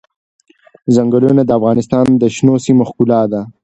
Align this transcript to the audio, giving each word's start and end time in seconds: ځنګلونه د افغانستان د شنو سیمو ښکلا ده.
ځنګلونه 0.95 1.41
د 1.45 1.51
افغانستان 1.59 2.05
د 2.21 2.23
شنو 2.35 2.55
سیمو 2.65 2.83
ښکلا 2.89 3.21
ده. 3.31 3.41